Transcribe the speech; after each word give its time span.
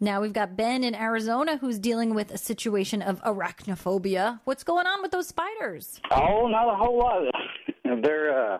Now 0.00 0.20
we've 0.20 0.32
got 0.32 0.56
Ben 0.56 0.84
in 0.84 0.94
Arizona 0.94 1.56
who's 1.56 1.78
dealing 1.78 2.14
with 2.14 2.30
a 2.30 2.38
situation 2.38 3.02
of 3.02 3.20
arachnophobia. 3.22 4.38
What's 4.44 4.62
going 4.62 4.86
on 4.86 5.02
with 5.02 5.10
those 5.10 5.26
spiders? 5.26 6.00
Oh, 6.12 6.46
not 6.46 6.72
a 6.72 6.76
whole 6.76 6.98
lot. 6.98 7.22
they're 8.02 8.54
uh, 8.54 8.58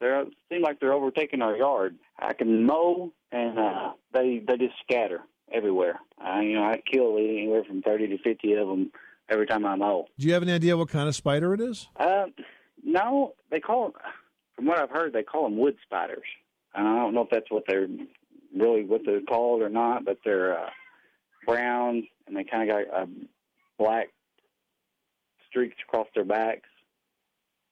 they 0.00 0.22
seem 0.50 0.62
like 0.62 0.78
they're 0.78 0.92
overtaking 0.92 1.40
our 1.40 1.56
yard. 1.56 1.96
I 2.18 2.34
can 2.34 2.66
mow, 2.66 3.10
and 3.32 3.58
uh, 3.58 3.92
they 4.12 4.42
they 4.46 4.58
just 4.58 4.74
scatter 4.82 5.20
everywhere. 5.50 5.98
I 6.18 6.42
you 6.42 6.56
know 6.56 6.64
I 6.64 6.82
kill 6.92 7.16
anywhere 7.16 7.64
from 7.64 7.80
thirty 7.80 8.06
to 8.08 8.18
fifty 8.18 8.52
of 8.52 8.68
them 8.68 8.92
every 9.30 9.46
time 9.46 9.64
I 9.64 9.76
mow. 9.76 10.06
Do 10.18 10.26
you 10.26 10.34
have 10.34 10.42
any 10.42 10.52
idea 10.52 10.76
what 10.76 10.90
kind 10.90 11.08
of 11.08 11.16
spider 11.16 11.54
it 11.54 11.60
is? 11.62 11.88
Uh, 11.98 12.26
no, 12.84 13.32
they 13.50 13.60
call 13.60 13.94
from 14.54 14.66
what 14.66 14.78
I've 14.78 14.90
heard 14.90 15.14
they 15.14 15.22
call 15.22 15.44
them 15.44 15.56
wood 15.56 15.76
spiders. 15.82 16.26
I 16.74 16.82
don't 16.82 17.14
know 17.14 17.22
if 17.22 17.30
that's 17.30 17.50
what 17.50 17.64
they're 17.66 17.88
really 18.56 18.84
what 18.84 19.02
they're 19.04 19.20
called 19.20 19.62
or 19.62 19.68
not, 19.68 20.04
but 20.04 20.18
they're 20.24 20.58
uh, 20.58 20.70
brown 21.46 22.06
and 22.26 22.36
they 22.36 22.44
kind 22.44 22.68
of 22.68 22.76
got 22.76 23.02
uh, 23.02 23.06
black 23.78 24.08
streaks 25.48 25.76
across 25.86 26.06
their 26.14 26.24
backs, 26.24 26.68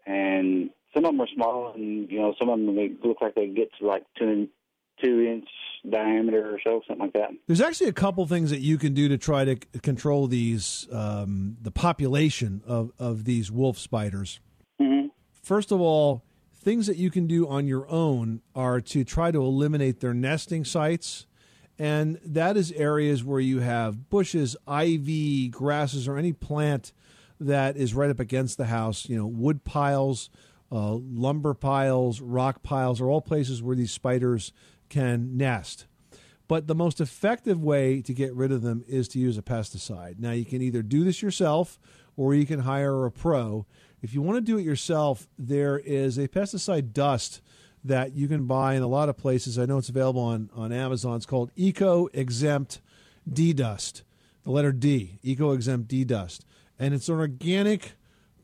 and 0.06 0.70
some 0.94 1.04
of 1.04 1.12
them 1.12 1.20
are 1.20 1.28
small, 1.34 1.72
and 1.74 2.10
you 2.10 2.18
know 2.18 2.34
some 2.38 2.48
of 2.48 2.58
them 2.58 2.74
they 2.76 2.92
look 3.02 3.20
like 3.20 3.34
they 3.34 3.48
get 3.48 3.70
to 3.80 3.86
like 3.86 4.04
two 4.18 4.48
two 5.02 5.20
inch 5.20 5.48
diameter 5.90 6.54
or 6.54 6.60
so, 6.62 6.80
something 6.86 7.04
like 7.06 7.12
that. 7.14 7.30
There's 7.46 7.60
actually 7.60 7.88
a 7.88 7.94
couple 7.94 8.26
things 8.26 8.50
that 8.50 8.60
you 8.60 8.78
can 8.78 8.94
do 8.94 9.08
to 9.08 9.18
try 9.18 9.44
to 9.44 9.56
control 9.82 10.26
these 10.26 10.88
um, 10.92 11.56
the 11.60 11.70
population 11.70 12.62
of 12.66 12.92
of 12.98 13.24
these 13.24 13.50
wolf 13.50 13.78
spiders. 13.78 14.40
Mm-hmm. 14.80 15.08
First 15.42 15.72
of 15.72 15.80
all, 15.80 16.22
things 16.64 16.86
that 16.86 16.96
you 16.96 17.10
can 17.10 17.26
do 17.26 17.46
on 17.46 17.66
your 17.66 17.88
own 17.90 18.40
are 18.54 18.80
to 18.80 19.04
try 19.04 19.30
to 19.30 19.38
eliminate 19.38 20.00
their 20.00 20.14
nesting 20.14 20.64
sites. 20.64 21.26
And 21.78 22.18
that 22.24 22.56
is 22.56 22.72
areas 22.72 23.22
where 23.22 23.40
you 23.40 23.60
have 23.60 24.08
bushes, 24.08 24.56
ivy, 24.66 25.48
grasses, 25.48 26.08
or 26.08 26.16
any 26.16 26.32
plant 26.32 26.92
that 27.38 27.76
is 27.76 27.94
right 27.94 28.10
up 28.10 28.20
against 28.20 28.56
the 28.56 28.66
house. 28.66 29.08
You 29.08 29.18
know, 29.18 29.26
wood 29.26 29.64
piles, 29.64 30.30
uh, 30.72 30.94
lumber 30.94 31.52
piles, 31.52 32.20
rock 32.20 32.62
piles 32.62 33.00
are 33.00 33.10
all 33.10 33.20
places 33.20 33.62
where 33.62 33.76
these 33.76 33.92
spiders 33.92 34.52
can 34.88 35.36
nest. 35.36 35.86
But 36.48 36.66
the 36.66 36.74
most 36.74 37.00
effective 37.00 37.62
way 37.62 38.00
to 38.02 38.12
get 38.14 38.34
rid 38.34 38.52
of 38.52 38.62
them 38.62 38.84
is 38.86 39.08
to 39.08 39.18
use 39.18 39.36
a 39.36 39.42
pesticide. 39.42 40.18
Now, 40.18 40.32
you 40.32 40.44
can 40.44 40.62
either 40.62 40.82
do 40.82 41.04
this 41.04 41.22
yourself 41.22 41.78
or 42.16 42.34
you 42.34 42.46
can 42.46 42.60
hire 42.60 43.04
a 43.04 43.10
pro. 43.10 43.66
If 44.04 44.12
you 44.12 44.20
want 44.20 44.36
to 44.36 44.42
do 44.42 44.58
it 44.58 44.64
yourself, 44.66 45.28
there 45.38 45.78
is 45.78 46.18
a 46.18 46.28
pesticide 46.28 46.92
dust 46.92 47.40
that 47.82 48.12
you 48.12 48.28
can 48.28 48.44
buy 48.44 48.74
in 48.74 48.82
a 48.82 48.86
lot 48.86 49.08
of 49.08 49.16
places. 49.16 49.58
I 49.58 49.64
know 49.64 49.78
it's 49.78 49.88
available 49.88 50.20
on, 50.20 50.50
on 50.54 50.72
Amazon. 50.72 51.16
It's 51.16 51.24
called 51.24 51.50
Eco 51.56 52.08
Exempt 52.12 52.82
D 53.26 53.54
Dust, 53.54 54.02
the 54.42 54.50
letter 54.50 54.72
D, 54.72 55.18
Eco 55.22 55.52
Exempt 55.52 55.88
D 55.88 56.04
Dust. 56.04 56.44
And 56.78 56.92
it's 56.92 57.08
an 57.08 57.14
organic 57.14 57.92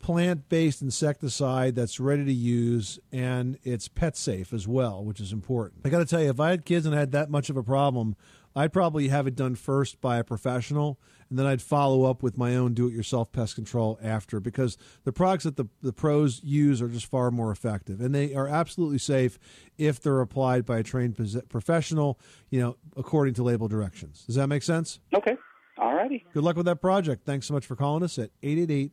plant 0.00 0.48
based 0.48 0.82
insecticide 0.82 1.74
that's 1.74 2.00
ready 2.00 2.24
to 2.24 2.32
use 2.32 2.98
and 3.12 3.58
it's 3.62 3.88
pet 3.88 4.16
safe 4.16 4.52
as 4.52 4.66
well, 4.66 5.04
which 5.04 5.20
is 5.20 5.32
important. 5.32 5.82
I 5.84 5.90
got 5.90 5.98
to 5.98 6.06
tell 6.06 6.22
you, 6.22 6.30
if 6.30 6.40
I 6.40 6.50
had 6.50 6.64
kids 6.64 6.86
and 6.86 6.94
I 6.94 6.98
had 6.98 7.12
that 7.12 7.30
much 7.30 7.50
of 7.50 7.56
a 7.56 7.62
problem, 7.62 8.16
I'd 8.56 8.72
probably 8.72 9.08
have 9.08 9.26
it 9.26 9.36
done 9.36 9.54
first 9.54 10.00
by 10.00 10.18
a 10.18 10.24
professional 10.24 10.98
and 11.28 11.38
then 11.38 11.46
I'd 11.46 11.62
follow 11.62 12.04
up 12.04 12.22
with 12.22 12.36
my 12.36 12.56
own 12.56 12.74
do-it-yourself 12.74 13.30
pest 13.30 13.54
control 13.54 13.98
after 14.02 14.40
because 14.40 14.76
the 15.04 15.12
products 15.12 15.44
that 15.44 15.56
the, 15.56 15.66
the 15.82 15.92
pros 15.92 16.42
use 16.42 16.82
are 16.82 16.88
just 16.88 17.06
far 17.06 17.30
more 17.30 17.52
effective 17.52 18.00
and 18.00 18.14
they 18.14 18.34
are 18.34 18.48
absolutely 18.48 18.98
safe 18.98 19.38
if 19.78 20.00
they're 20.00 20.20
applied 20.20 20.66
by 20.66 20.78
a 20.78 20.82
trained 20.82 21.16
professional, 21.48 22.18
you 22.50 22.60
know, 22.60 22.76
according 22.96 23.34
to 23.34 23.42
label 23.42 23.68
directions. 23.68 24.24
Does 24.26 24.34
that 24.34 24.48
make 24.48 24.62
sense? 24.64 24.98
Okay. 25.14 25.36
All 25.78 25.94
righty. 25.94 26.24
Good 26.34 26.42
luck 26.42 26.56
with 26.56 26.66
that 26.66 26.80
project. 26.80 27.24
Thanks 27.24 27.46
so 27.46 27.54
much 27.54 27.66
for 27.66 27.76
calling 27.76 28.02
us 28.02 28.18
at 28.18 28.30
888 28.42 28.92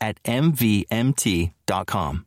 at 0.00 0.22
MVMT.com. 0.24 2.26